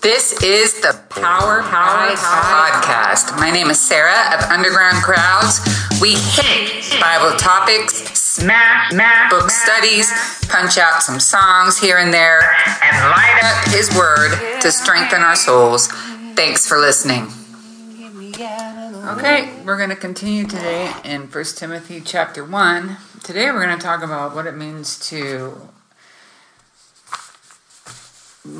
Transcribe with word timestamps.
This 0.00 0.32
is 0.42 0.80
the 0.80 0.98
Power 1.10 1.60
Power 1.60 2.08
Podcast. 2.16 3.36
My 3.36 3.50
name 3.50 3.68
is 3.68 3.78
Sarah 3.78 4.34
of 4.34 4.40
Underground 4.50 5.02
Crowds. 5.02 5.60
We 6.00 6.14
hit 6.14 6.98
Bible 6.98 7.36
topics, 7.36 7.96
smash, 8.18 8.94
book 9.28 9.50
studies, 9.50 10.10
punch 10.48 10.78
out 10.78 11.02
some 11.02 11.20
songs 11.20 11.78
here 11.78 11.98
and 11.98 12.14
there, 12.14 12.40
and 12.82 12.96
light 13.10 13.40
up 13.44 13.74
His 13.74 13.94
Word 13.94 14.60
to 14.62 14.72
strengthen 14.72 15.20
our 15.20 15.36
souls. 15.36 15.88
Thanks 16.34 16.66
for 16.66 16.78
listening. 16.78 17.28
Okay, 19.10 19.52
we're 19.66 19.76
going 19.76 19.90
to 19.90 19.96
continue 19.96 20.46
today 20.46 20.94
in 21.04 21.24
1 21.26 21.44
Timothy 21.56 22.00
chapter 22.00 22.42
1. 22.42 22.96
Today 23.22 23.50
we're 23.50 23.66
going 23.66 23.76
to 23.76 23.84
talk 23.84 24.02
about 24.02 24.34
what 24.34 24.46
it 24.46 24.56
means 24.56 24.98
to. 25.10 25.68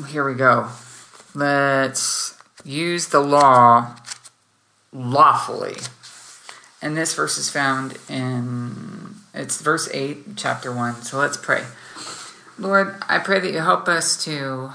Here 0.07 0.23
we 0.23 0.35
go. 0.35 0.69
Let's 1.33 2.37
use 2.65 3.07
the 3.07 3.21
law 3.21 3.95
lawfully. 4.91 5.77
And 6.81 6.97
this 6.97 7.13
verse 7.13 7.37
is 7.37 7.49
found 7.49 7.97
in, 8.09 9.15
it's 9.33 9.61
verse 9.61 9.89
8, 9.93 10.35
chapter 10.35 10.73
1. 10.73 11.03
So 11.03 11.17
let's 11.19 11.37
pray. 11.37 11.63
Lord, 12.57 12.95
I 13.07 13.19
pray 13.19 13.39
that 13.39 13.51
you 13.51 13.59
help 13.59 13.87
us 13.87 14.23
to 14.25 14.71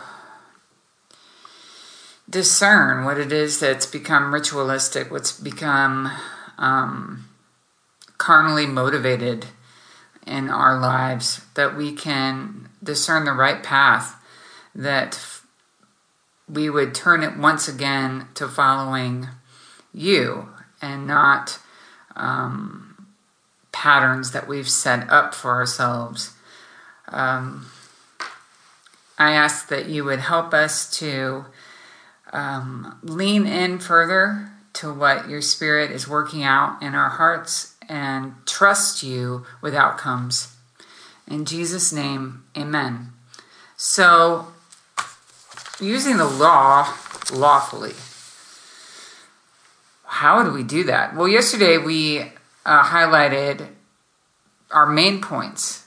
discern 2.29 3.05
what 3.05 3.19
it 3.19 3.33
is 3.33 3.61
that's 3.61 3.87
become 3.87 4.33
ritualistic, 4.33 5.11
what's 5.11 5.39
become 5.39 6.11
um, 6.59 7.29
carnally 8.19 8.67
motivated 8.67 9.47
in 10.27 10.49
our 10.49 10.79
lives, 10.79 11.43
that 11.55 11.77
we 11.77 11.93
can 11.93 12.69
discern 12.83 13.25
the 13.25 13.33
right 13.33 13.63
path, 13.63 14.21
that 14.75 15.36
we 16.49 16.71
would 16.71 16.95
turn 16.95 17.23
it 17.23 17.37
once 17.37 17.69
again 17.69 18.29
to 18.35 18.49
following 18.49 19.29
you 19.93 20.49
and 20.81 21.07
not 21.07 21.59
um, 22.15 23.07
patterns 23.73 24.33
that 24.33 24.47
we've 24.47 24.69
set 24.69 25.09
up 25.11 25.35
for 25.35 25.53
ourselves. 25.53 26.33
Um, 27.09 27.67
I 29.19 29.33
ask 29.33 29.69
that 29.69 29.89
you 29.89 30.05
would 30.05 30.21
help 30.21 30.53
us 30.53 30.91
to 30.99 31.47
um, 32.33 32.99
lean 33.03 33.47
in 33.47 33.79
further 33.79 34.51
to 34.75 34.93
what 34.93 35.29
your 35.29 35.41
Spirit 35.41 35.91
is 35.91 36.07
working 36.07 36.43
out 36.43 36.83
in 36.83 36.95
our 36.95 37.09
hearts 37.09 37.75
and 37.89 38.35
trust 38.45 39.03
you 39.03 39.47
with 39.63 39.75
outcomes. 39.75 40.55
In 41.27 41.45
Jesus' 41.45 41.93
name, 41.93 42.45
amen. 42.57 43.13
So, 43.77 44.49
using 45.81 46.17
the 46.17 46.25
law 46.25 46.95
lawfully. 47.33 47.95
How 50.05 50.43
do 50.43 50.53
we 50.53 50.63
do 50.63 50.85
that? 50.85 51.15
Well, 51.15 51.29
yesterday 51.29 51.79
we 51.79 52.33
uh, 52.65 52.85
highlighted 52.85 53.69
our 54.71 54.87
main 54.87 55.21
points, 55.21 55.85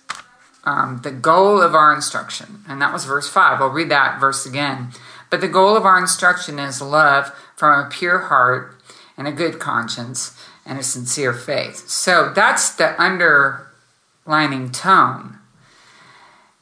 um, 0.64 1.02
the 1.04 1.12
goal 1.12 1.62
of 1.62 1.74
our 1.74 1.94
instruction, 1.94 2.64
and 2.68 2.82
that 2.82 2.94
was 2.94 3.06
verse 3.06 3.28
5. 3.28 3.62
I'll 3.62 3.70
read 3.70 3.90
that 3.90 4.20
verse 4.20 4.46
again. 4.46 4.90
But 5.30 5.42
the 5.42 5.48
goal 5.48 5.76
of 5.76 5.86
our 5.86 5.98
instruction 5.98 6.60
is 6.60 6.82
love 6.82 7.34
from 7.56 7.86
a 7.86 7.90
pure 7.90 8.20
heart 8.20 8.76
and 9.18 9.28
a 9.28 9.32
good 9.32 9.60
conscience 9.60 10.38
and 10.66 10.80
a 10.80 10.84
sincere 10.84 11.34
faith. 11.34 11.90
So 11.90 12.32
that's 12.34 12.70
the 12.76 13.00
underlining 13.02 14.72
tone 14.72 15.39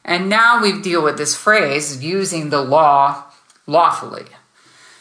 and 0.07 0.29
now 0.29 0.61
we 0.61 0.81
deal 0.81 1.03
with 1.03 1.17
this 1.17 1.35
phrase 1.35 2.01
using 2.01 2.49
the 2.49 2.61
law 2.61 3.25
lawfully. 3.67 4.25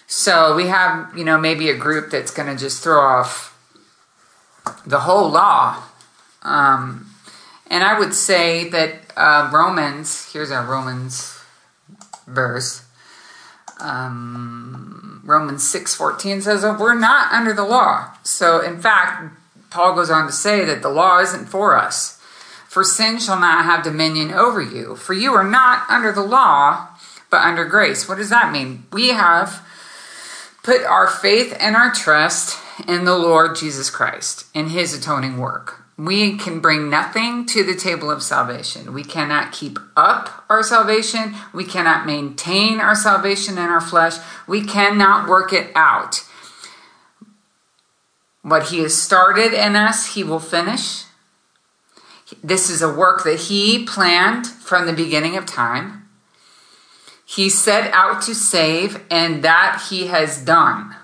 So 0.09 0.55
we 0.57 0.67
have, 0.67 1.17
you 1.17 1.25
know, 1.25 1.39
maybe 1.39 1.71
a 1.71 1.77
group 1.77 2.11
that's 2.11 2.33
going 2.33 2.49
to 2.49 2.61
just 2.61 2.83
throw 2.83 3.01
off 3.01 3.53
the 4.85 5.01
whole 5.01 5.31
law. 5.31 5.83
Um, 6.43 7.15
and 7.71 7.85
I 7.85 7.99
would 7.99 8.15
say 8.15 8.69
that 8.71 8.95
uh, 9.17 9.51
Romans, 9.53 10.33
here's 10.33 10.51
our 10.51 10.65
Romans 10.65 11.39
verse. 12.27 12.85
Um, 13.81 15.23
Romans 15.25 15.63
6:14 15.63 16.43
says, 16.43 16.65
oh, 16.65 16.77
"We're 16.79 16.95
not 16.95 17.33
under 17.33 17.53
the 17.53 17.65
law." 17.65 18.13
So, 18.23 18.61
in 18.61 18.81
fact, 18.81 19.33
Paul 19.71 19.95
goes 19.95 20.11
on 20.11 20.27
to 20.27 20.33
say 20.33 20.65
that 20.65 20.83
the 20.83 20.89
law 20.89 21.19
isn't 21.21 21.47
for 21.47 21.77
us. 21.77 22.16
For 22.77 22.85
sin 22.85 23.19
shall 23.19 23.41
not 23.41 23.65
have 23.65 23.83
dominion 23.83 24.35
over 24.35 24.61
you, 24.61 24.97
for 24.97 25.15
you 25.15 25.33
are 25.33 25.49
not 25.49 25.89
under 25.89 26.13
the 26.13 26.21
law, 26.21 26.89
but 27.31 27.41
under 27.41 27.65
grace. 27.65 28.07
What 28.07 28.19
does 28.19 28.29
that 28.29 28.53
mean? 28.53 28.85
We 28.93 29.09
have 29.09 29.67
put 30.63 30.83
our 30.83 31.07
faith 31.07 31.57
and 31.59 31.75
our 31.75 31.91
trust 31.91 32.59
in 32.87 33.07
the 33.07 33.17
Lord 33.17 33.57
Jesus 33.57 33.89
Christ, 33.89 34.45
in 34.53 34.69
his 34.69 34.93
atoning 34.93 35.39
work. 35.39 35.87
We 35.97 36.37
can 36.37 36.61
bring 36.61 36.91
nothing 36.91 37.47
to 37.47 37.65
the 37.65 37.75
table 37.75 38.11
of 38.11 38.23
salvation. 38.23 38.93
We 38.93 39.05
cannot 39.05 39.53
keep 39.53 39.79
up 39.97 40.45
our 40.51 40.63
salvation. 40.63 41.35
We 41.55 41.65
cannot 41.65 42.05
maintain 42.05 42.79
our 42.79 42.95
salvation 42.95 43.55
in 43.55 43.71
our 43.71 43.81
flesh. 43.81 44.19
We 44.47 44.63
cannot 44.63 45.31
work 45.31 45.51
it 45.55 45.71
out. 45.75 46.27
What 48.43 48.65
he 48.65 48.81
has 48.81 49.01
started 49.01 49.55
in 49.55 49.77
us, 49.77 50.13
he 50.13 50.23
will 50.23 50.41
finish. 50.41 51.05
This 52.43 52.71
is 52.71 52.83
a 52.83 52.93
work 52.93 53.25
that 53.25 53.41
he 53.41 53.85
planned 53.85 54.47
from 54.47 54.87
the 54.87 54.93
beginning 54.93 55.37
of 55.37 55.47
time. 55.47 56.09
He 57.25 57.49
set 57.49 57.93
out 57.93 58.23
to 58.23 58.35
save, 58.35 59.05
and 59.11 59.43
that 59.43 59.87
he 59.91 60.07
has 60.07 60.43
done. 60.43 60.97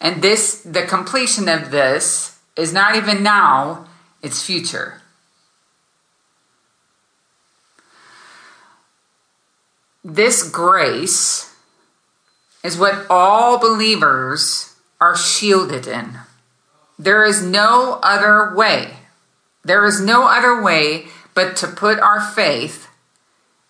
And 0.00 0.22
this, 0.22 0.62
the 0.62 0.84
completion 0.84 1.48
of 1.48 1.70
this, 1.70 2.38
is 2.56 2.72
not 2.72 2.96
even 2.96 3.22
now, 3.22 3.86
it's 4.22 4.44
future. 4.44 5.00
This 10.04 10.48
grace 10.48 11.54
is 12.64 12.78
what 12.78 13.06
all 13.10 13.58
believers 13.58 14.74
are 15.00 15.16
shielded 15.16 15.86
in. 15.86 16.18
There 16.98 17.24
is 17.24 17.42
no 17.42 18.00
other 18.02 18.54
way. 18.54 18.97
There 19.68 19.84
is 19.84 20.00
no 20.00 20.26
other 20.26 20.62
way 20.62 21.08
but 21.34 21.54
to 21.56 21.66
put 21.66 22.00
our 22.00 22.22
faith 22.22 22.88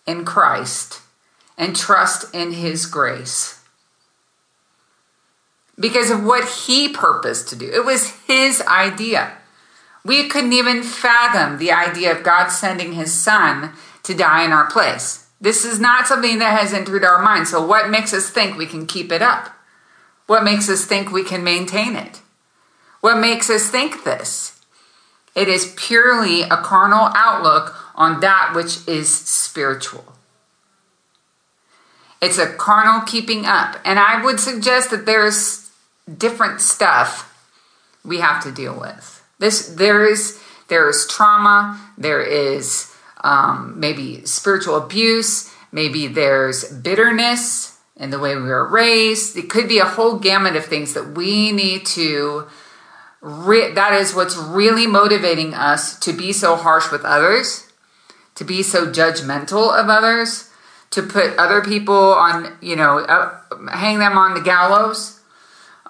in 0.07 0.23
Christ 0.23 1.01
and 1.57 1.75
trust 1.75 2.33
in 2.33 2.53
His 2.53 2.85
grace. 2.85 3.61
Because 5.77 6.09
of 6.09 6.23
what 6.23 6.47
He 6.47 6.87
purposed 6.87 7.49
to 7.49 7.57
do, 7.57 7.69
it 7.69 7.83
was 7.83 8.11
His 8.27 8.61
idea. 8.61 9.33
We 10.05 10.29
couldn't 10.29 10.53
even 10.53 10.83
fathom 10.83 11.57
the 11.57 11.73
idea 11.73 12.15
of 12.15 12.23
God 12.23 12.47
sending 12.47 12.93
His 12.93 13.13
Son 13.13 13.73
to 14.03 14.13
die 14.13 14.45
in 14.45 14.53
our 14.53 14.71
place. 14.71 15.27
This 15.41 15.65
is 15.65 15.81
not 15.81 16.07
something 16.07 16.39
that 16.39 16.57
has 16.57 16.73
entered 16.73 17.03
our 17.03 17.21
mind. 17.21 17.49
So, 17.49 17.65
what 17.65 17.89
makes 17.89 18.13
us 18.13 18.29
think 18.29 18.57
we 18.57 18.67
can 18.67 18.87
keep 18.87 19.11
it 19.11 19.21
up? 19.21 19.53
What 20.27 20.45
makes 20.45 20.69
us 20.69 20.85
think 20.85 21.11
we 21.11 21.25
can 21.25 21.43
maintain 21.43 21.97
it? 21.97 22.21
What 23.01 23.19
makes 23.19 23.49
us 23.49 23.69
think 23.69 24.05
this? 24.05 24.58
It 25.39 25.47
is 25.47 25.73
purely 25.77 26.41
a 26.41 26.57
carnal 26.57 27.11
outlook 27.15 27.73
on 27.95 28.19
that 28.19 28.51
which 28.53 28.85
is 28.89 29.09
spiritual. 29.09 30.03
It's 32.21 32.37
a 32.37 32.53
carnal 32.53 33.01
keeping 33.07 33.45
up. 33.45 33.77
And 33.85 33.97
I 33.99 34.21
would 34.21 34.41
suggest 34.41 34.91
that 34.91 35.05
there's 35.05 35.71
different 36.17 36.59
stuff 36.59 37.25
we 38.03 38.17
have 38.17 38.43
to 38.43 38.51
deal 38.51 38.77
with. 38.77 39.23
This 39.39 39.67
there 39.75 40.05
is 40.05 40.41
there 40.67 40.89
is 40.89 41.07
trauma, 41.07 41.79
there 41.97 42.21
is 42.21 42.93
um, 43.23 43.79
maybe 43.79 44.25
spiritual 44.25 44.75
abuse, 44.75 45.49
maybe 45.71 46.07
there's 46.07 46.65
bitterness 46.65 47.77
in 47.95 48.09
the 48.09 48.19
way 48.19 48.35
we 48.35 48.41
were 48.41 48.67
raised. 48.67 49.37
It 49.37 49.49
could 49.49 49.69
be 49.69 49.79
a 49.79 49.85
whole 49.85 50.19
gamut 50.19 50.57
of 50.57 50.65
things 50.65 50.93
that 50.95 51.15
we 51.15 51.53
need 51.53 51.85
to 51.87 52.47
re- 53.21 53.71
that 53.73 53.93
is 53.93 54.13
what's 54.13 54.35
really 54.37 54.87
motivating 54.87 55.53
us 55.53 55.97
to 55.99 56.13
be 56.13 56.31
so 56.33 56.55
harsh 56.55 56.91
with 56.91 57.03
others, 57.03 57.71
to 58.35 58.43
be 58.43 58.63
so 58.63 58.85
judgmental 58.85 59.77
of 59.77 59.89
others, 59.89 60.49
to 60.91 61.03
put 61.03 61.37
other 61.37 61.61
people 61.61 62.13
on, 62.13 62.57
you 62.61 62.75
know, 62.75 62.99
uh, 62.99 63.39
hang 63.71 63.99
them 63.99 64.17
on 64.17 64.33
the 64.33 64.41
gallows. 64.41 65.19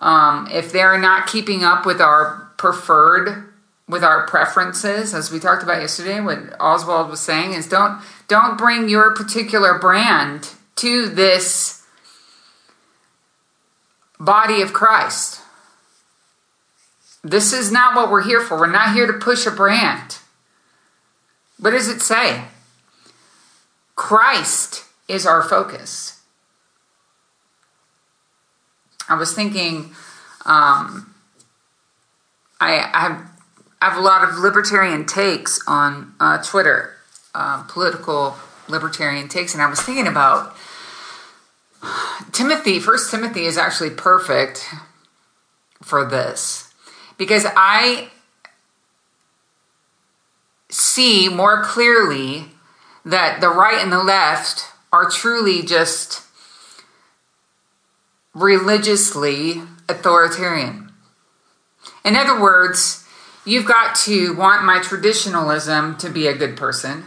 Um, 0.02 0.48
if 0.52 0.72
they're 0.72 0.98
not 0.98 1.28
keeping 1.28 1.64
up 1.64 1.86
with 1.86 2.02
our 2.02 2.52
preferred, 2.58 3.50
with 3.88 4.04
our 4.04 4.28
preferences, 4.28 5.14
as 5.14 5.32
we 5.32 5.40
talked 5.40 5.64
about 5.64 5.82
yesterday, 5.82 6.20
what 6.22 6.40
Oswald 6.60 7.10
was 7.10 7.20
saying 7.20 7.54
is 7.54 7.68
don't 7.68 8.02
don't 8.28 8.58
bring 8.58 8.88
your 8.88 9.14
particular 9.14 9.78
brand 9.80 10.52
to 10.76 11.10
this 11.10 11.86
body 14.20 14.62
of 14.62 14.74
Christ. 14.74 15.42
This 17.24 17.52
is 17.52 17.72
not 17.72 17.96
what 17.96 18.10
we're 18.10 18.24
here 18.24 18.42
for. 18.42 18.58
We're 18.58 18.68
not 18.68 18.94
here 18.94 19.08
to 19.08 19.14
push 19.14 19.46
a 19.46 19.52
brand. 19.52 20.18
What 21.60 21.72
does 21.72 21.90
it 21.90 22.02
say? 22.02 22.46
Christ 23.96 24.86
is 25.08 25.26
our 25.26 25.44
focus. 25.44 26.22
I 29.10 29.16
was 29.16 29.34
thinking, 29.34 29.96
um, 30.46 31.14
I, 32.62 32.90
I, 32.94 33.00
have, 33.00 33.30
I 33.82 33.90
have 33.90 33.98
a 33.98 34.02
lot 34.02 34.24
of 34.24 34.38
libertarian 34.38 35.06
takes 35.06 35.60
on 35.68 36.14
uh, 36.20 36.42
Twitter, 36.42 36.96
uh, 37.36 37.64
political 37.64 38.36
libertarian 38.70 39.28
takes, 39.28 39.54
and 39.54 39.62
I 39.62 39.68
was 39.68 39.82
thinking 39.82 40.08
about 40.08 40.56
Timothy. 42.32 42.80
First 42.80 43.12
Timothy 43.12 43.46
is 43.46 43.58
actually 43.58 43.90
perfect 43.90 44.70
for 45.82 46.06
this 46.06 46.69
because 47.20 47.46
I 47.56 48.08
see 50.70 51.28
more 51.30 51.64
clearly 51.64 52.46
that 53.06 53.42
the 53.42 53.50
right 53.50 53.84
and 53.84 53.92
the 53.92 54.02
left 54.02 54.64
are 54.92 55.10
truly 55.10 55.62
just 55.62 56.24
religiously 58.34 59.62
authoritarian. 59.90 60.92
In 62.06 62.16
other 62.16 62.40
words, 62.40 63.06
you've 63.46 63.66
got 63.66 63.96
to 64.06 64.34
want 64.36 64.64
my 64.64 64.80
traditionalism 64.80 65.98
to 65.98 66.10
be 66.10 66.26
a 66.26 66.38
good 66.38 66.56
person. 66.56 67.04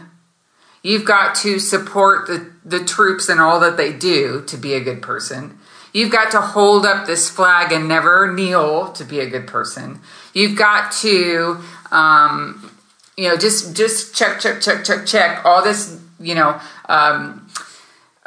You've 0.83 1.05
got 1.05 1.33
to 1.35 1.57
support 1.59 2.27
the, 2.27 2.51
the 2.63 2.85
troops 2.85 3.29
and 3.29 3.39
all 3.39 3.59
that 3.61 3.77
they 3.77 3.93
do 3.93 4.43
to 4.45 4.57
be 4.57 4.73
a 4.73 4.81
good 4.81 5.01
person. 5.01 5.57
You've 5.93 6.11
got 6.11 6.31
to 6.31 6.41
hold 6.41 6.85
up 6.85 7.05
this 7.05 7.29
flag 7.29 7.71
and 7.71 7.87
never 7.87 8.31
kneel 8.33 8.91
to 8.93 9.03
be 9.03 9.19
a 9.19 9.29
good 9.29 9.45
person. 9.45 10.01
You've 10.33 10.57
got 10.57 10.91
to, 11.03 11.59
um, 11.91 12.71
you 13.15 13.29
know, 13.29 13.37
just 13.37 13.75
just 13.75 14.15
check, 14.15 14.39
check, 14.39 14.59
check, 14.59 14.83
check, 14.83 15.05
check 15.05 15.45
all 15.45 15.63
this, 15.63 15.99
you 16.19 16.33
know, 16.33 16.59
um, 16.89 17.47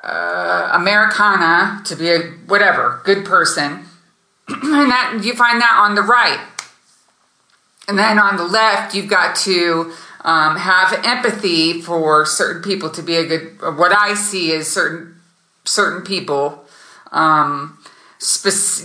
uh, 0.03 0.71
Americana 0.75 1.83
to 1.85 1.97
be 1.97 2.11
a 2.11 2.21
whatever 2.47 3.01
good 3.05 3.25
person, 3.25 3.85
and 4.49 4.91
that 4.91 5.21
you 5.25 5.35
find 5.35 5.61
that 5.61 5.77
on 5.77 5.97
the 5.97 6.03
right, 6.03 6.47
and 7.89 7.99
then 7.99 8.21
on 8.21 8.37
the 8.37 8.45
left 8.45 8.95
you've 8.95 9.11
got 9.11 9.35
to 9.35 9.93
um, 10.21 10.57
have 10.57 11.05
empathy 11.05 11.83
for 11.83 12.25
certain 12.25 12.63
people 12.63 12.91
to 12.91 13.03
be 13.03 13.17
a 13.17 13.27
good. 13.27 13.61
What 13.61 13.93
I 13.93 14.15
see 14.15 14.53
is 14.53 14.73
certain 14.73 15.17
certain 15.65 16.03
people, 16.03 16.66
um, 17.13 17.79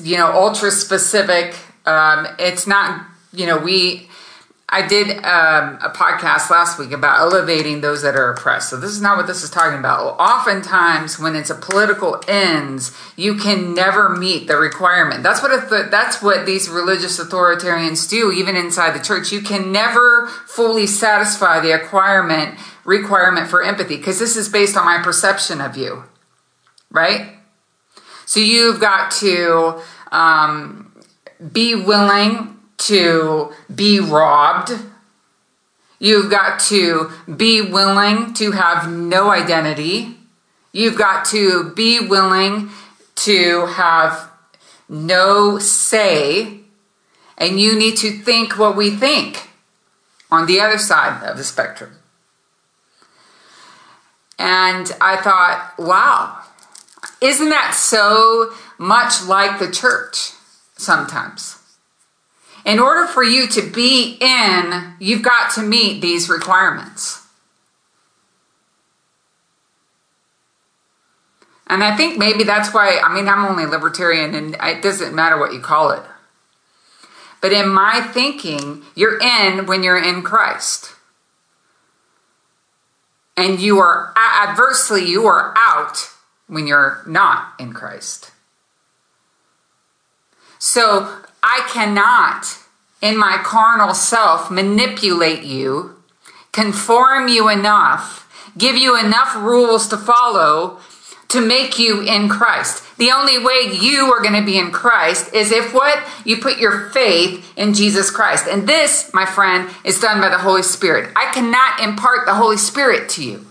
you 0.02 0.18
know, 0.18 0.32
ultra 0.32 0.72
specific. 0.72 1.56
Um, 1.86 2.28
it's 2.38 2.68
not 2.68 3.06
you 3.34 3.46
know 3.46 3.58
we 3.58 4.10
I 4.74 4.88
did 4.88 5.10
um, 5.18 5.80
a 5.84 5.92
podcast 5.94 6.50
last 6.50 6.80
week 6.80 6.94
about 6.94 7.20
elevating 7.20 7.82
those 7.82 8.04
that 8.04 8.16
are 8.16 8.32
oppressed. 8.32 8.70
So 8.70 8.78
this 8.78 8.92
is 8.92 9.02
not 9.02 9.18
what 9.18 9.28
this 9.28 9.44
is 9.44 9.50
talking 9.50 9.78
about. 9.78 10.18
Oftentimes, 10.18 11.20
when 11.20 11.36
it's 11.36 11.50
a 11.50 11.56
political 11.56 12.22
ends, 12.26 12.98
you 13.18 13.36
can 13.36 13.74
never 13.74 14.08
meet 14.08 14.48
the 14.48 14.56
requirement. 14.56 15.24
That's 15.24 15.44
what 15.44 15.70
th- 15.70 15.92
that's 15.92 16.22
what 16.22 16.46
these 16.46 16.70
religious 16.70 17.20
authoritarians 17.20 18.10
do, 18.10 18.32
even 18.32 18.56
inside 18.56 18.98
the 18.98 19.04
church. 19.04 19.34
You 19.34 19.42
can 19.42 19.74
never 19.74 20.28
fully 20.48 20.88
satisfy 20.88 21.60
the 21.60 21.74
requirement 21.74 22.58
requirement 22.86 23.50
for 23.50 23.62
empathy 23.62 23.98
because 23.98 24.20
this 24.20 24.38
is 24.38 24.48
based 24.48 24.78
on 24.78 24.86
my 24.86 25.04
perception 25.04 25.60
of 25.60 25.76
you, 25.76 26.06
right? 26.90 27.41
So 28.31 28.39
you've 28.39 28.80
got 28.80 29.12
to 29.19 29.81
um, 30.10 30.94
be 31.51 31.75
willing 31.75 32.57
to 32.78 33.51
be 33.75 34.00
robbed. 34.00 34.72
You've 36.00 36.31
got 36.31 36.62
to 36.69 37.12
be 37.36 37.62
willing 37.62 38.33
to 38.36 38.51
have 38.51 38.89
no 38.89 39.31
identity. 39.31 40.16
You've 40.72 40.98
got 40.98 41.25
to 41.25 41.74
be 41.75 42.00
willing 42.00 42.69
to 43.16 43.66
have 43.66 44.31
no 44.88 45.60
say. 45.60 46.62
And 47.38 47.60
you 47.60 47.77
need 47.77 47.98
to 47.98 48.12
think 48.12 48.57
what 48.57 48.77
we 48.77 48.92
think 48.92 49.50
on 50.31 50.45
the 50.45 50.62
other 50.62 50.77
side 50.77 51.22
of 51.30 51.36
the 51.36 51.44
spectrum. 51.44 51.98
And 54.39 54.89
I 55.01 55.18
thought, 55.18 55.74
wow, 55.77 56.41
isn't 57.22 57.50
that 57.50 57.76
so 57.76 58.52
much 58.80 59.24
like 59.24 59.60
the 59.60 59.72
church 59.72 60.32
sometimes? 60.76 61.58
In 62.66 62.80
order 62.80 63.08
for 63.08 63.24
you 63.24 63.48
to 63.48 63.62
be 63.62 64.18
in, 64.20 64.96
you've 65.00 65.24
got 65.24 65.54
to 65.56 65.62
meet 65.62 66.02
these 66.02 66.30
requirements. 66.30 67.20
And 71.68 71.84
I 71.84 71.96
think 71.96 72.18
maybe 72.18 72.44
that's 72.44 72.74
why, 72.74 73.00
I 73.04 73.14
mean, 73.14 73.30
I'm 73.30 73.46
only 73.46 73.66
libertarian 73.66 74.36
and 74.36 74.58
it 74.62 74.82
doesn't 74.82 75.16
matter 75.16 75.40
what 75.40 75.54
you 75.54 75.62
call 75.62 75.92
it. 75.92 76.04
But 77.40 77.54
in 77.54 77.70
my 77.70 78.02
thinking, 78.14 78.84
you're 78.94 79.20
in 79.20 79.66
when 79.66 79.82
you're 79.82 80.02
in 80.02 80.22
Christ. 80.22 80.94
And 83.38 83.60
you 83.60 83.80
are 83.80 84.14
adversely, 84.16 85.06
you 85.06 85.26
are 85.26 85.54
out 85.58 86.11
when 86.51 86.68
you're 86.68 87.01
not 87.07 87.53
in 87.59 87.71
Christ. 87.71 88.31
So 90.59 91.21
I 91.42 91.65
cannot, 91.71 92.59
in 93.01 93.18
my 93.18 93.39
carnal 93.42 93.94
self, 93.94 94.51
manipulate 94.51 95.44
you, 95.44 95.95
conform 96.51 97.30
you 97.30 97.48
enough, 97.48 98.27
give 98.57 98.75
you 98.75 99.00
enough 99.00 99.33
rules 99.36 99.88
to 99.88 99.98
follow 99.98 100.81
to 101.30 101.39
make 101.39 101.80
you 101.80 102.01
in 102.01 102.27
Christ. 102.27 102.83
The 102.98 103.12
only 103.12 103.38
way 103.38 103.71
you 103.71 104.12
are 104.12 104.21
going 104.21 104.38
to 104.38 104.45
be 104.45 104.59
in 104.59 104.71
Christ 104.71 105.33
is 105.33 105.53
if 105.53 105.74
what? 105.74 106.06
You 106.25 106.36
put 106.36 106.57
your 106.57 106.89
faith 106.89 107.53
in 107.56 107.74
Jesus 107.74 108.12
Christ. 108.12 108.45
And 108.48 108.68
this, 108.68 109.09
my 109.13 109.25
friend, 109.25 109.69
is 109.86 110.01
done 110.01 110.19
by 110.19 110.27
the 110.27 110.38
Holy 110.38 110.63
Spirit. 110.63 111.13
I 111.15 111.31
cannot 111.31 111.80
impart 111.80 112.25
the 112.25 112.36
Holy 112.36 112.57
Spirit 112.57 113.07
to 113.12 113.24
you. 113.24 113.48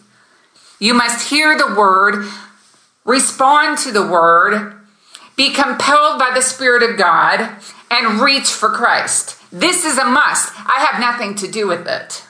You 0.79 0.93
must 0.93 1.31
hear 1.31 1.57
the 1.57 1.75
word, 1.75 2.27
respond 3.05 3.79
to 3.79 3.93
the 3.93 4.07
word, 4.07 4.75
be 5.37 5.53
compelled 5.53 6.19
by 6.19 6.33
the 6.35 6.43
Spirit 6.43 6.83
of 6.83 6.99
God, 6.99 7.57
and 7.91 8.21
reach 8.21 8.49
for 8.49 8.69
Christ. 8.69 9.37
This 9.51 9.85
is 9.85 9.99
a 9.99 10.05
must. 10.05 10.53
I 10.57 10.87
have 10.91 11.01
nothing 11.01 11.35
to 11.37 11.51
do 11.51 11.67
with 11.67 11.87
it. 11.87 12.25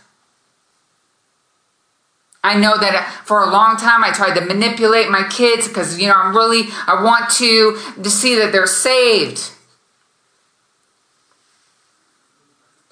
I 2.42 2.58
know 2.58 2.78
that 2.78 3.22
for 3.24 3.42
a 3.42 3.50
long 3.50 3.76
time 3.76 4.02
I 4.02 4.12
tried 4.12 4.34
to 4.38 4.44
manipulate 4.44 5.10
my 5.10 5.28
kids 5.28 5.68
because 5.68 6.00
you 6.00 6.08
know 6.08 6.14
I'm 6.14 6.34
really 6.34 6.62
I 6.86 7.02
want 7.04 7.30
to 7.32 7.78
to 8.02 8.10
see 8.10 8.36
that 8.36 8.50
they're 8.52 8.66
saved. 8.66 9.52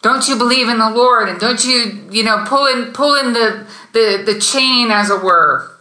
Don't 0.02 0.28
you 0.28 0.36
believe 0.36 0.68
in 0.68 0.78
the 0.78 0.90
Lord 0.90 1.30
and 1.30 1.40
don't 1.40 1.64
you 1.64 2.08
you 2.10 2.22
know 2.22 2.44
pull 2.46 2.66
in 2.66 2.92
pull 2.92 3.14
in 3.14 3.32
the 3.32 3.66
the 3.94 4.22
the 4.26 4.38
chain 4.38 4.90
as 4.90 5.08
it 5.08 5.22
were. 5.22 5.77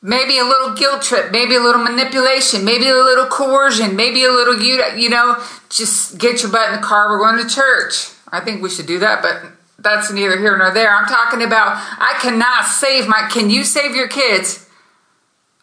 Maybe 0.00 0.38
a 0.38 0.44
little 0.44 0.74
guilt 0.74 1.02
trip, 1.02 1.32
maybe 1.32 1.56
a 1.56 1.60
little 1.60 1.82
manipulation, 1.82 2.64
maybe 2.64 2.88
a 2.88 2.94
little 2.94 3.26
coercion, 3.26 3.96
maybe 3.96 4.24
a 4.24 4.30
little 4.30 4.60
you 4.60 4.82
you 4.96 5.08
know, 5.08 5.42
just 5.70 6.18
get 6.18 6.42
your 6.42 6.52
butt 6.52 6.72
in 6.72 6.80
the 6.80 6.86
car. 6.86 7.10
We're 7.10 7.18
going 7.18 7.44
to 7.46 7.52
church. 7.52 8.10
I 8.30 8.40
think 8.40 8.62
we 8.62 8.70
should 8.70 8.86
do 8.86 9.00
that, 9.00 9.22
but 9.22 9.42
that's 9.78 10.12
neither 10.12 10.38
here 10.38 10.56
nor 10.56 10.72
there. 10.72 10.94
I'm 10.94 11.06
talking 11.06 11.42
about 11.42 11.76
I 11.76 12.16
cannot 12.20 12.64
save 12.64 13.08
my. 13.08 13.28
Can 13.30 13.50
you 13.50 13.64
save 13.64 13.96
your 13.96 14.08
kids? 14.08 14.68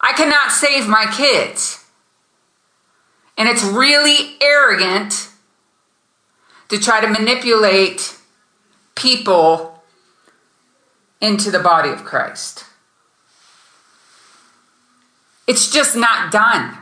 I 0.01 0.13
cannot 0.13 0.51
save 0.51 0.87
my 0.87 1.05
kids. 1.15 1.83
And 3.37 3.49
it's 3.49 3.63
really 3.63 4.35
arrogant 4.41 5.29
to 6.69 6.79
try 6.79 7.01
to 7.01 7.07
manipulate 7.07 8.17
people 8.95 9.83
into 11.21 11.51
the 11.51 11.59
body 11.59 11.89
of 11.89 12.03
Christ. 12.03 12.65
It's 15.47 15.69
just 15.69 15.95
not 15.95 16.31
done. 16.31 16.77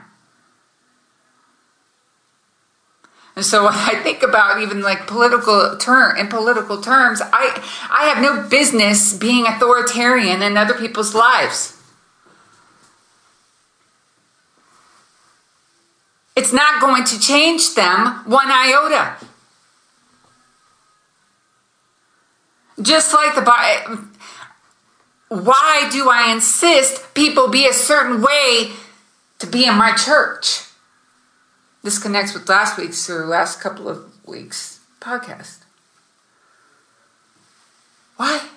And 3.36 3.46
so 3.46 3.63
when 3.65 3.74
I 3.74 4.00
think 4.01 4.24
about 4.24 4.62
even 4.62 4.82
like 4.82 5.08
political 5.08 5.77
term 5.77 6.17
in 6.17 6.27
political 6.27 6.82
terms, 6.82 7.22
I 7.22 7.62
I 7.89 8.05
have 8.05 8.22
no 8.22 8.48
business 8.48 9.13
being 9.13 9.46
authoritarian 9.48 10.41
in 10.41 10.58
other 10.58 10.74
people's 10.74 11.13
lives. 11.15 11.79
It's 16.36 16.51
not 16.51 16.82
going 16.82 17.03
to 17.05 17.20
change 17.20 17.75
them 17.75 18.24
one 18.25 18.50
iota. 18.50 19.17
Just 22.82 23.13
like 23.13 23.36
the 23.36 23.41
why 25.41 25.89
do 25.91 26.09
I 26.09 26.31
insist 26.31 27.15
people 27.15 27.47
be 27.47 27.65
a 27.65 27.73
certain 27.73 28.21
way 28.21 28.71
to 29.39 29.47
be 29.47 29.65
in 29.65 29.75
my 29.75 29.95
church? 29.95 30.61
This 31.81 31.97
connects 31.97 32.35
with 32.35 32.47
last 32.47 32.77
week's 32.77 33.09
or 33.09 33.25
last 33.25 33.59
couple 33.59 33.89
of 33.89 34.05
weeks 34.27 34.79
podcast. 34.99 35.57
Why? 38.17 38.47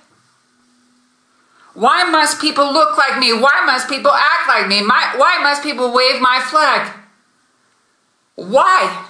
Why 1.73 2.05
must 2.05 2.43
people 2.43 2.71
look 2.71 2.99
like 2.99 3.19
me? 3.19 3.33
Why 3.33 3.65
must 3.65 3.89
people 3.89 4.13
act 4.13 4.47
like 4.47 4.69
me? 4.69 4.83
My, 4.83 5.15
why 5.17 5.39
must 5.43 5.63
people 5.63 5.95
wave 5.95 6.21
my 6.21 6.41
flag? 6.41 6.93
Why? 8.35 9.07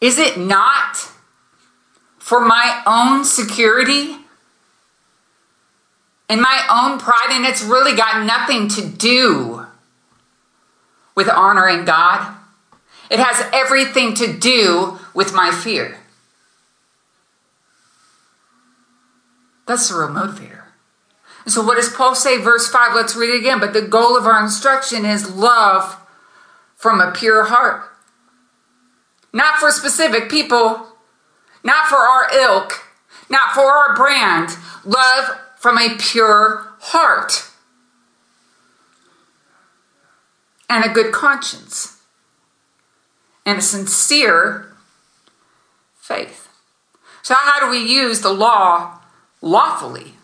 Is 0.00 0.18
it 0.18 0.36
not 0.38 1.08
for 2.28 2.40
my 2.40 2.82
own 2.86 3.24
security 3.24 4.16
and 6.28 6.42
my 6.42 6.62
own 6.70 6.98
pride? 6.98 7.30
And 7.30 7.46
it's 7.46 7.62
really 7.62 7.96
got 7.96 8.26
nothing 8.26 8.68
to 8.68 8.86
do 8.86 9.64
with 11.14 11.30
honoring 11.30 11.86
God. 11.86 12.36
It 13.10 13.18
has 13.18 13.48
everything 13.54 14.12
to 14.16 14.30
do 14.30 14.98
with 15.14 15.32
my 15.32 15.50
fear. 15.50 15.96
That's 19.66 19.88
the 19.88 19.96
real 19.96 20.08
motivator. 20.08 20.64
And 21.44 21.52
so, 21.52 21.64
what 21.64 21.76
does 21.76 21.88
Paul 21.88 22.14
say? 22.14 22.36
Verse 22.36 22.68
5, 22.68 22.94
let's 22.94 23.16
read 23.16 23.30
it 23.30 23.38
again. 23.38 23.58
But 23.58 23.72
the 23.72 23.80
goal 23.80 24.18
of 24.18 24.26
our 24.26 24.42
instruction 24.42 25.06
is 25.06 25.34
love 25.34 25.96
from 26.76 27.00
a 27.00 27.10
pure 27.10 27.44
heart. 27.44 27.84
Not 29.32 29.58
for 29.58 29.70
specific 29.70 30.28
people, 30.28 30.87
not 31.62 31.86
for 31.86 31.96
our 31.96 32.32
ilk, 32.34 32.84
not 33.28 33.52
for 33.52 33.62
our 33.62 33.94
brand. 33.94 34.50
Love 34.84 35.38
from 35.58 35.78
a 35.78 35.96
pure 35.98 36.72
heart 36.80 37.50
and 40.70 40.84
a 40.84 40.88
good 40.88 41.12
conscience 41.12 42.00
and 43.44 43.58
a 43.58 43.62
sincere 43.62 44.76
faith. 45.98 46.48
So, 47.22 47.34
how 47.34 47.60
do 47.60 47.70
we 47.70 47.84
use 47.84 48.20
the 48.20 48.32
law 48.32 48.98
lawfully. 49.40 50.14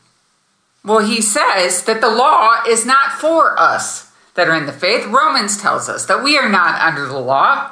Well, 0.85 1.01
he 1.01 1.21
says 1.21 1.85
that 1.85 2.01
the 2.01 2.11
law 2.11 2.63
is 2.69 2.85
not 2.85 3.13
for 3.13 3.59
us 3.59 4.11
that 4.35 4.49
are 4.49 4.57
in 4.57 4.67
the 4.67 4.73
faith. 4.73 5.07
Romans 5.07 5.61
tells 5.61 5.89
us 5.89 6.07
that 6.07 6.23
we 6.23 6.37
are 6.37 6.49
not 6.49 6.81
under 6.81 7.07
the 7.07 7.19
law. 7.19 7.71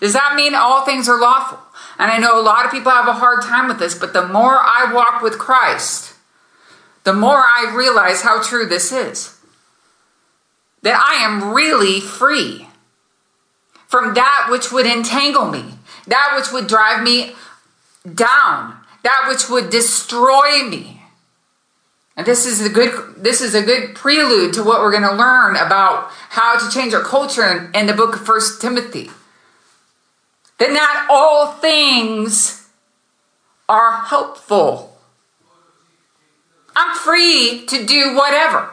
Does 0.00 0.12
that 0.12 0.34
mean 0.36 0.54
all 0.54 0.84
things 0.84 1.08
are 1.08 1.20
lawful? 1.20 1.58
And 1.98 2.10
I 2.10 2.18
know 2.18 2.40
a 2.40 2.42
lot 2.42 2.64
of 2.64 2.70
people 2.70 2.92
have 2.92 3.08
a 3.08 3.14
hard 3.14 3.42
time 3.42 3.68
with 3.68 3.78
this, 3.78 3.98
but 3.98 4.12
the 4.12 4.26
more 4.26 4.58
I 4.58 4.92
walk 4.92 5.22
with 5.22 5.38
Christ, 5.38 6.14
the 7.04 7.12
more 7.12 7.38
I 7.38 7.72
realize 7.76 8.22
how 8.22 8.42
true 8.42 8.66
this 8.66 8.92
is. 8.92 9.34
That 10.82 11.00
I 11.02 11.24
am 11.24 11.52
really 11.54 12.00
free 12.00 12.68
from 13.88 14.14
that 14.14 14.48
which 14.50 14.70
would 14.70 14.86
entangle 14.86 15.50
me, 15.50 15.64
that 16.06 16.34
which 16.36 16.52
would 16.52 16.68
drive 16.68 17.02
me 17.02 17.32
down, 18.14 18.76
that 19.02 19.26
which 19.28 19.48
would 19.48 19.70
destroy 19.70 20.62
me. 20.62 21.02
And 22.16 22.26
this 22.26 22.46
is 22.46 22.64
a 22.64 22.68
good 22.68 23.14
this 23.16 23.40
is 23.40 23.54
a 23.54 23.62
good 23.62 23.94
prelude 23.94 24.52
to 24.54 24.62
what 24.62 24.80
we're 24.80 24.90
going 24.90 25.02
to 25.02 25.14
learn 25.14 25.56
about 25.56 26.10
how 26.30 26.58
to 26.58 26.70
change 26.70 26.92
our 26.92 27.02
culture 27.02 27.44
in, 27.44 27.74
in 27.74 27.86
the 27.86 27.94
book 27.94 28.16
of 28.16 28.26
First 28.26 28.60
Timothy. 28.60 29.10
That 30.58 30.72
not 30.72 31.06
all 31.08 31.52
things 31.52 32.68
are 33.68 33.92
helpful. 33.92 34.96
I'm 36.74 36.96
free 36.96 37.64
to 37.66 37.86
do 37.86 38.16
whatever. 38.16 38.70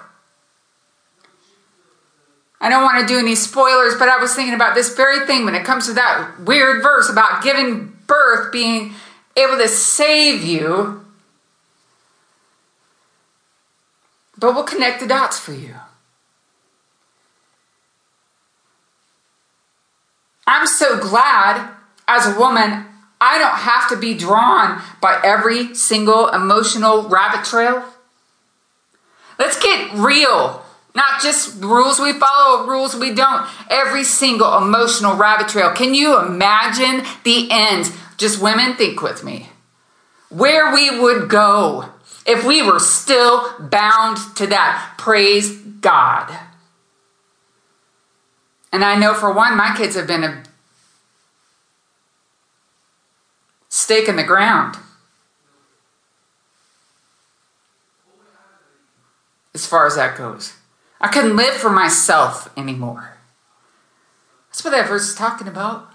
I 2.62 2.70
don't 2.70 2.84
want 2.84 3.08
to 3.08 3.14
do 3.14 3.20
any 3.20 3.36
spoilers, 3.36 3.96
but 3.96 4.10
I 4.10 4.18
was 4.18 4.34
thinking 4.34 4.56
about 4.56 4.74
this 4.74 4.96
very 4.96 5.26
thing 5.28 5.46
when 5.46 5.54
it 5.54 5.66
comes 5.66 5.86
to 5.88 5.94
that 5.94 6.40
weird 6.40 6.82
verse 6.82 7.10
about 7.10 7.44
giving 7.44 7.96
birth 8.08 8.52
being 8.52 8.94
able 9.36 9.58
to 9.58 9.68
save 9.68 10.44
you. 10.44 11.06
But 14.38 14.54
we'll 14.54 14.64
connect 14.64 15.00
the 15.00 15.08
dots 15.08 15.40
for 15.40 15.54
you. 15.54 15.76
I'm 20.48 20.68
so 20.68 21.00
glad 21.00 21.75
as 22.08 22.28
a 22.28 22.40
woman, 22.40 22.86
I 23.20 23.38
don't 23.38 23.56
have 23.56 23.90
to 23.90 23.98
be 23.98 24.14
drawn 24.14 24.82
by 25.02 25.20
every 25.24 25.74
single 25.74 26.30
emotional 26.30 27.08
rabbit 27.08 27.46
trail. 27.46 27.84
Let's 29.40 29.60
get 29.62 29.94
real. 29.94 30.64
Not 30.94 31.22
just 31.22 31.62
rules 31.62 32.00
we 32.00 32.14
follow, 32.14 32.68
rules 32.68 32.96
we 32.96 33.14
don't. 33.14 33.48
Every 33.70 34.04
single 34.04 34.58
emotional 34.58 35.16
rabbit 35.16 35.50
trail. 35.50 35.72
Can 35.72 35.94
you 35.94 36.20
imagine 36.20 37.04
the 37.24 37.50
end 37.52 37.92
just 38.18 38.42
women, 38.42 38.76
think 38.76 39.02
with 39.02 39.24
me. 39.24 39.50
Where 40.30 40.74
we 40.74 41.00
would 41.00 41.30
go 41.30 41.90
if 42.26 42.46
we 42.46 42.62
were 42.62 42.80
still 42.80 43.54
bound 43.60 44.18
to 44.38 44.48
that. 44.48 44.96
Praise 44.98 45.52
God. 45.58 46.34
And 48.72 48.84
I 48.84 48.98
know 48.98 49.14
for 49.14 49.32
one, 49.32 49.56
my 49.56 49.76
kids 49.76 49.96
have 49.96 50.08
been 50.08 50.24
a 50.24 50.44
stake 53.76 54.08
in 54.08 54.16
the 54.16 54.24
ground. 54.24 54.78
As 59.54 59.66
far 59.66 59.86
as 59.86 59.96
that 59.96 60.18
goes, 60.18 60.54
I 61.02 61.10
couldn't 61.10 61.36
live 61.36 61.56
for 61.56 61.70
myself 61.70 62.50
anymore. 62.58 63.18
That's 64.48 64.64
what 64.64 64.72
that 64.72 64.88
verse 64.88 65.10
is 65.10 65.16
talking 65.16 65.50
about. 65.50 65.92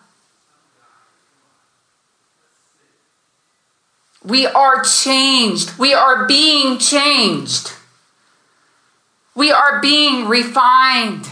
We 4.22 4.46
are 4.46 4.82
changed. 4.84 5.78
We 5.78 5.94
are 5.94 6.26
being 6.26 6.76
changed. 6.76 7.72
We 9.34 9.50
are 9.50 9.80
being 9.80 10.28
refined. 10.28 11.26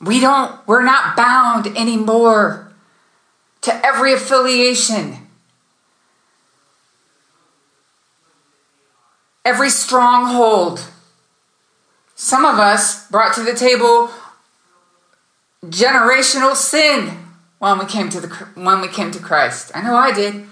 We 0.00 0.20
don't, 0.20 0.66
we're 0.66 0.82
not 0.82 1.16
bound 1.16 1.66
anymore 1.76 2.72
to 3.62 3.86
every 3.86 4.12
affiliation, 4.14 5.28
every 9.44 9.70
stronghold. 9.70 10.84
Some 12.14 12.44
of 12.44 12.58
us 12.58 13.08
brought 13.08 13.34
to 13.34 13.42
the 13.42 13.54
table 13.54 14.10
generational 15.64 16.54
sin 16.54 17.18
when 17.58 17.78
we 17.78 17.84
came 17.84 18.08
to 18.08 18.20
the 18.20 18.28
when 18.54 18.80
we 18.80 18.88
came 18.88 19.10
to 19.10 19.18
Christ. 19.18 19.70
I 19.74 19.82
know 19.82 19.94
I 19.94 20.12
did. 20.12 20.46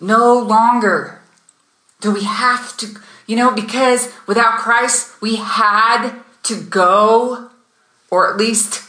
No 0.00 0.38
longer 0.38 1.20
do 2.00 2.12
we 2.12 2.24
have 2.24 2.76
to, 2.78 2.86
you 3.28 3.36
know, 3.36 3.52
because 3.52 4.12
without 4.26 4.58
Christ 4.58 5.20
we 5.20 5.36
had 5.36 6.18
to 6.44 6.60
go 6.60 7.50
or 8.10 8.32
at 8.32 8.38
least 8.38 8.88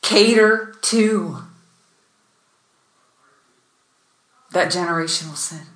cater 0.00 0.74
to 0.80 1.38
that 4.52 4.72
generational 4.72 5.36
sin. 5.36 5.66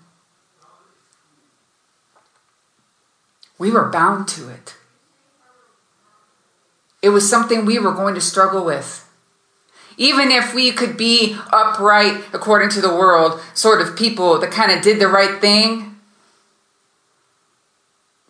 We 3.59 3.71
were 3.71 3.91
bound 3.91 4.29
to 4.29 4.49
it. 4.49 4.77
It 7.03 7.11
was 7.11 7.29
something 7.29 7.65
we 7.65 7.81
were 7.81 7.93
going 7.93 8.15
to 8.15 8.21
struggle 8.21 8.65
with. 8.65 9.09
Even 9.97 10.31
if 10.31 10.55
we 10.55 10.73
could 10.73 10.97
be 10.97 11.37
upright 11.53 12.23
according 12.33 12.71
to 12.71 12.81
the 12.81 12.95
world, 12.95 13.41
sort 13.55 13.81
of 13.81 13.97
people 13.97 14.39
that 14.41 14.51
kind 14.51 14.73
of 14.73 14.83
did 14.83 15.01
the 15.01 15.09
right 15.09 15.41
thing, 15.41 15.97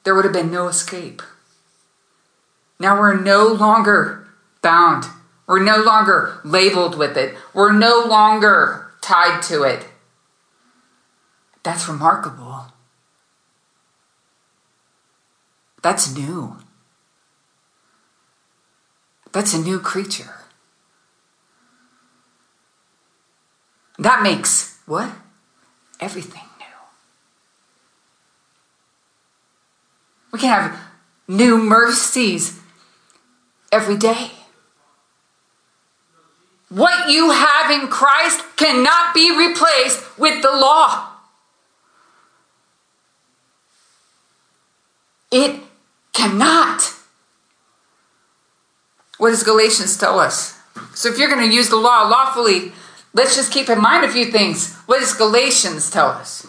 there 0.04 0.14
would 0.14 0.24
have 0.24 0.34
been 0.34 0.50
no 0.50 0.68
escape. 0.68 1.22
Now 2.78 2.98
we're 2.98 3.20
no 3.20 3.46
longer 3.46 4.26
bound. 4.60 5.04
We're 5.46 5.62
no 5.62 5.82
longer 5.82 6.40
labeled 6.44 6.96
with 6.96 7.16
it. 7.16 7.36
We're 7.54 7.72
no 7.72 8.04
longer 8.08 8.90
tied 9.00 9.42
to 9.44 9.62
it. 9.62 9.86
That's 11.62 11.88
remarkable. 11.88 12.66
That's 15.82 16.14
new. 16.16 16.56
That's 19.32 19.54
a 19.54 19.58
new 19.58 19.78
creature. 19.78 20.41
That 23.98 24.22
makes 24.22 24.78
what? 24.86 25.10
Everything 26.00 26.42
new. 26.58 26.66
We 30.32 30.38
can 30.38 30.48
have 30.48 30.80
new 31.28 31.58
mercies 31.58 32.60
every 33.70 33.96
day. 33.96 34.30
What 36.68 37.10
you 37.10 37.30
have 37.30 37.70
in 37.70 37.88
Christ 37.88 38.42
cannot 38.56 39.14
be 39.14 39.30
replaced 39.36 40.18
with 40.18 40.42
the 40.42 40.50
law. 40.50 41.08
It 45.30 45.60
Cannot. 46.12 46.94
What 49.18 49.30
does 49.30 49.42
Galatians 49.42 49.96
tell 49.96 50.20
us? 50.20 50.58
So 50.94 51.08
if 51.08 51.18
you're 51.18 51.28
going 51.28 51.48
to 51.48 51.54
use 51.54 51.68
the 51.68 51.76
law 51.76 52.08
lawfully, 52.08 52.72
let's 53.14 53.36
just 53.36 53.52
keep 53.52 53.68
in 53.68 53.80
mind 53.80 54.04
a 54.04 54.08
few 54.08 54.26
things. 54.26 54.74
What 54.86 55.00
does 55.00 55.14
Galatians 55.14 55.90
tell 55.90 56.08
us? 56.08 56.46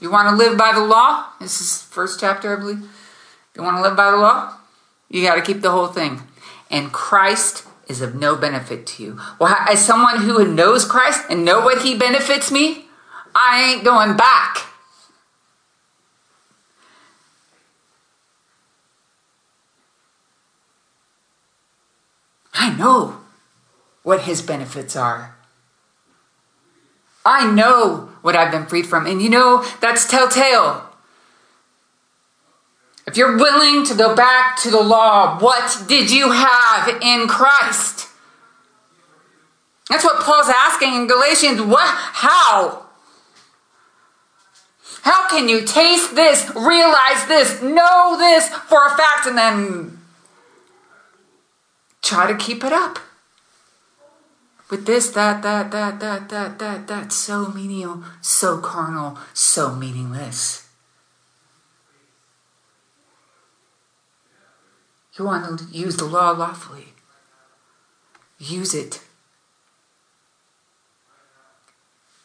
You 0.00 0.10
want 0.10 0.28
to 0.30 0.36
live 0.36 0.58
by 0.58 0.72
the 0.72 0.84
law? 0.84 1.26
This 1.40 1.60
is 1.60 1.82
first 1.82 2.18
chapter, 2.18 2.56
I 2.56 2.58
believe. 2.58 2.88
You 3.54 3.62
want 3.62 3.76
to 3.76 3.82
live 3.82 3.96
by 3.96 4.10
the 4.10 4.16
law, 4.16 4.56
you 5.10 5.22
got 5.22 5.34
to 5.34 5.42
keep 5.42 5.60
the 5.60 5.70
whole 5.70 5.88
thing. 5.88 6.22
And 6.70 6.92
Christ 6.92 7.66
is 7.86 8.00
of 8.00 8.14
no 8.14 8.34
benefit 8.34 8.86
to 8.86 9.02
you. 9.02 9.20
Well, 9.38 9.54
as 9.68 9.84
someone 9.84 10.22
who 10.22 10.44
knows 10.46 10.84
Christ 10.84 11.24
and 11.28 11.44
know 11.44 11.60
what 11.60 11.82
he 11.82 11.96
benefits 11.96 12.50
me, 12.50 12.86
I 13.34 13.74
ain't 13.74 13.84
going 13.84 14.16
back. 14.16 14.58
I 22.54 22.74
know 22.76 23.21
what 24.02 24.22
his 24.22 24.42
benefits 24.42 24.96
are. 24.96 25.36
I 27.24 27.50
know 27.50 28.10
what 28.22 28.36
I've 28.36 28.50
been 28.50 28.66
freed 28.66 28.86
from. 28.86 29.06
And 29.06 29.22
you 29.22 29.28
know, 29.28 29.64
that's 29.80 30.08
telltale. 30.08 30.88
If 33.06 33.16
you're 33.16 33.36
willing 33.36 33.84
to 33.86 33.94
go 33.94 34.14
back 34.14 34.56
to 34.62 34.70
the 34.70 34.80
law, 34.80 35.38
what 35.38 35.84
did 35.88 36.10
you 36.10 36.32
have 36.32 36.88
in 37.02 37.26
Christ? 37.26 38.08
That's 39.88 40.04
what 40.04 40.22
Paul's 40.22 40.48
asking 40.48 40.94
in 40.94 41.06
Galatians. 41.06 41.60
What? 41.60 41.88
How? 41.88 42.86
How 45.02 45.28
can 45.28 45.48
you 45.48 45.62
taste 45.62 46.14
this, 46.14 46.48
realize 46.54 47.26
this, 47.26 47.60
know 47.60 48.16
this 48.16 48.48
for 48.48 48.86
a 48.86 48.96
fact, 48.96 49.26
and 49.26 49.36
then 49.36 49.98
try 52.02 52.28
to 52.30 52.38
keep 52.38 52.62
it 52.62 52.72
up? 52.72 53.00
With 54.72 54.86
this, 54.86 55.10
that, 55.10 55.42
that, 55.42 55.70
that, 55.72 56.00
that, 56.00 56.30
that, 56.30 56.58
that, 56.58 56.86
that, 56.86 57.12
so 57.12 57.48
menial, 57.48 58.02
so 58.22 58.56
carnal, 58.56 59.18
so 59.34 59.74
meaningless. 59.74 60.66
You 65.18 65.26
want 65.26 65.58
to 65.58 65.66
use 65.66 65.98
the 65.98 66.06
law 66.06 66.30
lawfully. 66.30 66.94
Use 68.38 68.72
it 68.72 69.02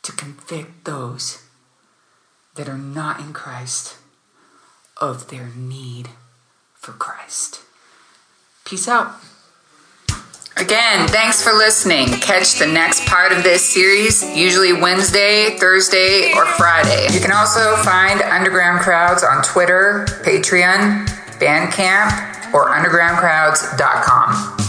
to 0.04 0.14
convict 0.14 0.86
those 0.86 1.44
that 2.56 2.70
are 2.70 2.78
not 2.78 3.20
in 3.20 3.34
Christ 3.34 3.98
of 4.96 5.28
their 5.28 5.50
need 5.54 6.12
for 6.76 6.94
Christ. 6.94 7.60
Peace 8.64 8.88
out. 8.88 9.16
Again, 10.60 11.08
thanks 11.10 11.44
for 11.44 11.54
listening. 11.54 12.08
Catch 12.20 12.58
the 12.58 12.66
next 12.66 13.06
part 13.06 13.32
of 13.32 13.44
this 13.44 13.64
series, 13.64 14.24
usually 14.36 14.74
Wednesday, 14.74 15.56
Thursday, 15.60 16.34
or 16.36 16.48
Friday. 16.54 17.08
You 17.14 17.20
can 17.20 17.32
also 17.32 17.76
find 17.84 18.24
Underground 18.24 18.80
Crowds 18.80 19.24
on 19.24 19.44
Twitter, 19.44 20.06
Patreon, 20.24 21.06
Bandcamp, 21.40 22.54
or 22.56 22.70
undergroundcrowds.com. 22.70 24.67